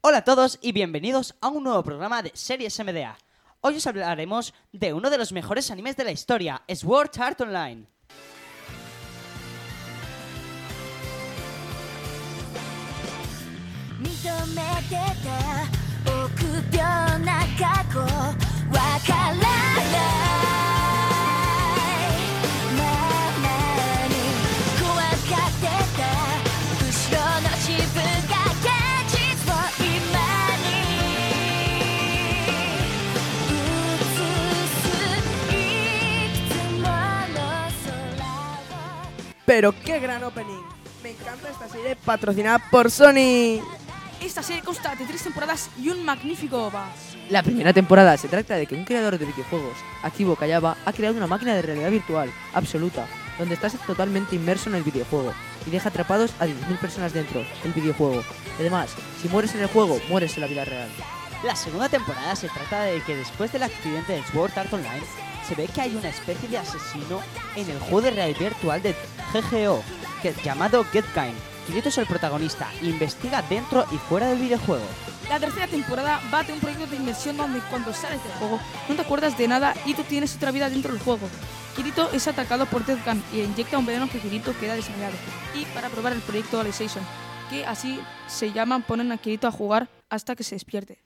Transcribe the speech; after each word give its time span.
Hola 0.00 0.18
a 0.18 0.24
todos 0.24 0.58
y 0.62 0.72
bienvenidos 0.72 1.34
a 1.40 1.48
un 1.48 1.64
nuevo 1.64 1.82
programa 1.82 2.22
de 2.22 2.32
Series 2.34 2.78
MDA. 2.80 3.16
Hoy 3.60 3.76
os 3.76 3.86
hablaremos 3.86 4.52
de 4.72 4.92
uno 4.92 5.10
de 5.10 5.18
los 5.18 5.32
mejores 5.32 5.70
animes 5.70 5.96
de 5.96 6.04
la 6.04 6.12
historia, 6.12 6.62
Sword 6.68 7.10
Art 7.18 7.40
Online. 7.40 7.86
Pero 39.48 39.74
qué 39.82 39.98
gran 39.98 40.22
opening. 40.24 40.62
Me 41.02 41.10
encanta 41.12 41.48
esta 41.48 41.68
serie 41.70 41.96
patrocinada 41.96 42.58
por 42.70 42.90
Sony. 42.90 43.60
Esta 44.20 44.42
serie 44.42 44.62
consta 44.62 44.96
de 44.96 45.04
tres 45.04 45.22
temporadas 45.22 45.70
y 45.80 45.90
un 45.90 46.04
magnífico 46.04 46.64
OVA. 46.66 46.88
La 47.30 47.44
primera 47.44 47.72
temporada 47.72 48.16
se 48.16 48.26
trata 48.26 48.56
de 48.56 48.66
que 48.66 48.74
un 48.74 48.84
creador 48.84 49.16
de 49.16 49.24
videojuegos, 49.24 49.76
Akibo 50.02 50.34
Kayaba, 50.34 50.76
ha 50.84 50.92
creado 50.92 51.16
una 51.16 51.28
máquina 51.28 51.54
de 51.54 51.62
realidad 51.62 51.90
virtual 51.90 52.32
absoluta, 52.52 53.06
donde 53.38 53.54
estás 53.54 53.74
totalmente 53.86 54.34
inmerso 54.34 54.70
en 54.70 54.76
el 54.76 54.82
videojuego 54.82 55.32
y 55.66 55.70
deja 55.70 55.90
atrapados 55.90 56.32
a 56.40 56.46
10.000 56.46 56.78
personas 56.78 57.12
dentro 57.12 57.44
del 57.62 57.72
videojuego. 57.72 58.24
Además, 58.58 58.90
si 59.22 59.28
mueres 59.28 59.54
en 59.54 59.62
el 59.62 59.68
juego, 59.68 60.00
mueres 60.08 60.34
en 60.34 60.40
la 60.40 60.48
vida 60.48 60.64
real. 60.64 60.88
La 61.44 61.54
segunda 61.54 61.88
temporada 61.88 62.34
se 62.34 62.48
trata 62.48 62.82
de 62.82 63.00
que 63.02 63.14
después 63.14 63.52
del 63.52 63.62
accidente 63.62 64.14
de 64.14 64.24
Sword 64.32 64.58
Art 64.58 64.72
Online, 64.72 65.04
se 65.48 65.54
ve 65.54 65.68
que 65.68 65.80
hay 65.80 65.94
una 65.94 66.08
especie 66.08 66.48
de 66.48 66.58
asesino 66.58 67.20
en 67.54 67.70
el 67.70 67.78
juego 67.78 68.02
de 68.02 68.10
realidad 68.10 68.40
virtual 68.40 68.82
de 68.82 68.96
GGO, 69.32 69.80
que 70.20 70.30
es 70.30 70.42
llamado 70.42 70.84
Getkind. 70.84 71.57
Kirito 71.68 71.90
es 71.90 71.98
el 71.98 72.06
protagonista, 72.06 72.66
investiga 72.80 73.42
dentro 73.42 73.84
y 73.92 73.98
fuera 73.98 74.28
del 74.28 74.38
videojuego. 74.38 74.86
La 75.28 75.38
tercera 75.38 75.66
temporada 75.66 76.18
va 76.32 76.42
de 76.42 76.54
un 76.54 76.60
proyecto 76.60 76.86
de 76.86 76.96
inmersión 76.96 77.36
donde 77.36 77.60
cuando 77.68 77.92
sales 77.92 78.24
del 78.24 78.32
juego 78.32 78.58
no 78.88 78.94
te 78.94 79.02
acuerdas 79.02 79.36
de 79.36 79.48
nada 79.48 79.74
y 79.84 79.92
tú 79.92 80.02
tienes 80.04 80.34
otra 80.34 80.50
vida 80.50 80.70
dentro 80.70 80.94
del 80.94 81.02
juego. 81.02 81.28
Kirito 81.76 82.10
es 82.12 82.26
atacado 82.26 82.64
por 82.64 82.86
Death 82.86 83.04
Gun 83.04 83.22
y 83.34 83.42
inyecta 83.42 83.76
un 83.76 83.84
veneno 83.84 84.08
que 84.08 84.18
Kirito 84.18 84.58
queda 84.58 84.76
desmayado. 84.76 85.14
Y 85.54 85.66
para 85.74 85.90
probar 85.90 86.14
el 86.14 86.22
proyecto 86.22 86.58
Alicization, 86.58 87.04
que 87.50 87.66
así 87.66 88.00
se 88.28 88.50
llama, 88.50 88.78
ponen 88.80 89.12
a 89.12 89.18
Kirito 89.18 89.46
a 89.46 89.52
jugar 89.52 89.90
hasta 90.08 90.34
que 90.34 90.44
se 90.44 90.54
despierte. 90.54 91.02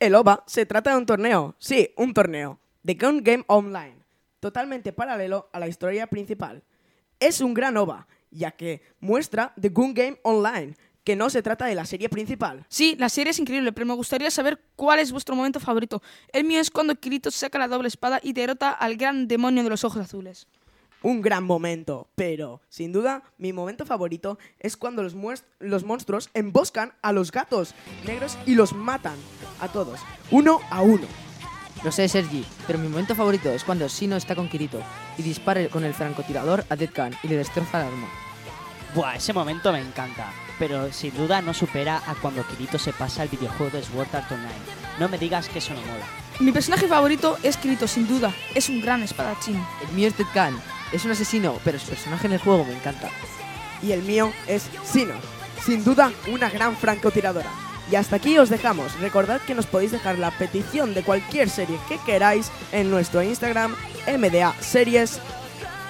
El 0.00 0.14
OVA 0.14 0.42
se 0.46 0.64
trata 0.64 0.92
de 0.92 0.96
un 0.96 1.04
torneo. 1.04 1.54
Sí, 1.58 1.92
un 1.98 2.14
torneo. 2.14 2.58
The 2.82 2.94
Gun 2.94 3.22
Game 3.22 3.44
Online. 3.48 3.96
Totalmente 4.40 4.94
paralelo 4.94 5.50
a 5.52 5.60
la 5.60 5.68
historia 5.68 6.06
principal. 6.06 6.62
Es 7.20 7.42
un 7.42 7.52
gran 7.52 7.76
OVA, 7.76 8.06
ya 8.30 8.50
que 8.50 8.82
muestra 9.00 9.52
The 9.60 9.68
Gun 9.70 9.94
Game 9.94 10.18
Online, 10.22 10.74
que 11.06 11.14
no 11.14 11.30
se 11.30 11.40
trata 11.40 11.66
de 11.66 11.76
la 11.76 11.86
serie 11.86 12.08
principal. 12.08 12.66
Sí, 12.68 12.96
la 12.98 13.08
serie 13.08 13.30
es 13.30 13.38
increíble, 13.38 13.72
pero 13.72 13.86
me 13.86 13.94
gustaría 13.94 14.30
saber 14.30 14.60
cuál 14.74 14.98
es 14.98 15.12
vuestro 15.12 15.36
momento 15.36 15.60
favorito. 15.60 16.02
El 16.32 16.44
mío 16.44 16.60
es 16.60 16.70
cuando 16.70 16.96
Kirito 16.96 17.30
saca 17.30 17.60
la 17.60 17.68
doble 17.68 17.86
espada 17.86 18.18
y 18.22 18.32
derrota 18.32 18.72
al 18.72 18.96
gran 18.96 19.28
demonio 19.28 19.62
de 19.62 19.70
los 19.70 19.84
ojos 19.84 20.02
azules. 20.02 20.48
Un 21.02 21.22
gran 21.22 21.44
momento, 21.44 22.08
pero 22.16 22.60
sin 22.68 22.92
duda 22.92 23.22
mi 23.38 23.52
momento 23.52 23.86
favorito 23.86 24.38
es 24.58 24.76
cuando 24.76 25.04
los, 25.04 25.14
monstruos 25.84 26.30
emboscan 26.34 26.94
a 27.02 27.12
los 27.12 27.30
gatos 27.30 27.74
negros 28.04 28.36
y 28.44 28.56
los 28.56 28.72
matan 28.72 29.16
a 29.60 29.68
todos, 29.68 30.00
uno 30.32 30.58
a 30.70 30.82
uno. 30.82 31.25
Lo 31.86 31.92
sé, 31.92 32.08
Sergi, 32.08 32.44
pero 32.66 32.80
mi 32.80 32.88
momento 32.88 33.14
favorito 33.14 33.48
es 33.48 33.62
cuando 33.62 33.86
Shino 33.86 34.16
está 34.16 34.34
con 34.34 34.48
Kirito 34.48 34.82
y 35.16 35.22
dispara 35.22 35.68
con 35.68 35.84
el 35.84 35.94
francotirador 35.94 36.64
a 36.68 36.74
Dead 36.74 36.90
Gun 36.92 37.16
y 37.22 37.28
le 37.28 37.36
destroza 37.36 37.80
el 37.80 37.86
arma. 37.86 38.08
Buah, 38.92 39.14
ese 39.14 39.32
momento 39.32 39.70
me 39.70 39.78
encanta, 39.78 40.32
pero 40.58 40.92
sin 40.92 41.16
duda 41.16 41.40
no 41.42 41.54
supera 41.54 42.02
a 42.04 42.16
cuando 42.16 42.44
Kirito 42.44 42.76
se 42.76 42.92
pasa 42.92 43.22
el 43.22 43.28
videojuego 43.28 43.76
de 43.76 43.84
Sword 43.84 44.08
Art 44.16 44.32
Online. 44.32 44.50
No 44.98 45.08
me 45.08 45.16
digas 45.16 45.48
que 45.48 45.60
eso 45.60 45.74
no 45.74 45.80
mola. 45.82 46.06
Mi 46.40 46.50
personaje 46.50 46.88
favorito 46.88 47.38
es 47.44 47.56
Kirito, 47.56 47.86
sin 47.86 48.08
duda. 48.08 48.34
Es 48.52 48.68
un 48.68 48.80
gran 48.80 49.04
espadachín. 49.04 49.64
El 49.88 49.94
mío 49.94 50.08
es 50.08 50.18
Dead 50.18 50.26
Gun, 50.34 50.60
es 50.90 51.04
un 51.04 51.12
asesino, 51.12 51.54
pero 51.62 51.78
su 51.78 51.86
personaje 51.86 52.26
en 52.26 52.32
el 52.32 52.40
juego 52.40 52.64
me 52.64 52.74
encanta. 52.74 53.10
Y 53.80 53.92
el 53.92 54.02
mío 54.02 54.32
es 54.48 54.68
Sino, 54.82 55.14
sin 55.64 55.84
duda 55.84 56.10
una 56.26 56.50
gran 56.50 56.76
francotiradora. 56.76 57.65
Y 57.90 57.96
hasta 57.96 58.16
aquí 58.16 58.36
os 58.38 58.48
dejamos. 58.48 58.98
Recordad 59.00 59.40
que 59.40 59.54
nos 59.54 59.66
podéis 59.66 59.92
dejar 59.92 60.18
la 60.18 60.30
petición 60.32 60.94
de 60.94 61.02
cualquier 61.02 61.48
serie 61.48 61.78
que 61.88 61.98
queráis 61.98 62.50
en 62.72 62.90
nuestro 62.90 63.22
Instagram, 63.22 63.74
MDA 64.06 64.54
Series. 64.60 65.20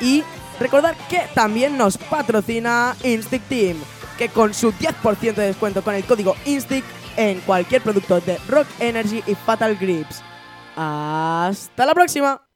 Y 0.00 0.22
recordad 0.58 0.94
que 1.08 1.22
también 1.34 1.76
nos 1.76 1.98
patrocina 1.98 2.96
Instinct 3.02 3.48
Team, 3.48 3.76
que 4.18 4.28
con 4.28 4.54
su 4.54 4.72
10% 4.72 5.34
de 5.34 5.46
descuento 5.46 5.82
con 5.82 5.94
el 5.94 6.04
código 6.04 6.36
Instinct 6.44 6.86
en 7.16 7.40
cualquier 7.40 7.82
producto 7.82 8.20
de 8.20 8.38
Rock 8.48 8.66
Energy 8.78 9.22
y 9.26 9.34
Fatal 9.34 9.76
Grips. 9.76 10.22
Hasta 10.76 11.86
la 11.86 11.94
próxima. 11.94 12.49